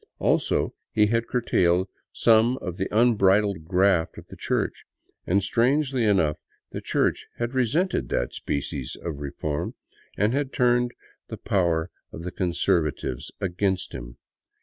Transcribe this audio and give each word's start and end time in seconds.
Also 0.17 0.73
he 0.91 1.05
had 1.05 1.27
curtailed 1.27 1.87
some 2.11 2.57
of 2.57 2.77
the 2.77 2.87
unbridled 2.89 3.65
graft 3.65 4.17
of 4.17 4.25
the 4.29 4.35
church; 4.35 4.83
and 5.27 5.43
strangely 5.43 6.05
enough 6.05 6.37
the 6.71 6.81
church 6.81 7.27
had 7.37 7.53
resented 7.53 8.09
that 8.09 8.33
species 8.33 8.97
of 8.99 9.19
reform 9.21 9.75
and 10.17 10.51
turned 10.51 10.95
the 11.27 11.37
power 11.37 11.91
of 12.11 12.23
the 12.23 12.31
Conservatives 12.31 13.31
against 13.39 13.93
him. 13.93 14.17